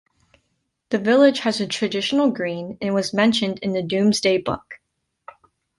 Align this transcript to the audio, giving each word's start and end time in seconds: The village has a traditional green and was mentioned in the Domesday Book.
The 0.89 0.97
village 0.97 1.41
has 1.41 1.61
a 1.61 1.67
traditional 1.67 2.31
green 2.31 2.75
and 2.81 2.95
was 2.95 3.13
mentioned 3.13 3.59
in 3.59 3.73
the 3.73 3.83
Domesday 3.83 4.39
Book. 4.39 4.79